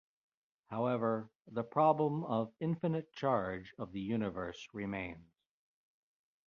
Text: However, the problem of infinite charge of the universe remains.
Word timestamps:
However, 0.71 1.29
the 1.45 1.63
problem 1.63 2.23
of 2.23 2.51
infinite 2.59 3.13
charge 3.13 3.71
of 3.77 3.91
the 3.91 4.01
universe 4.01 4.67
remains. 4.73 5.31